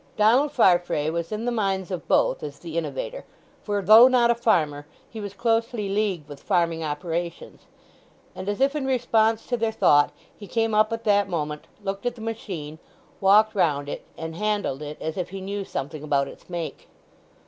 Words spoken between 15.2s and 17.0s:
he knew something about its make.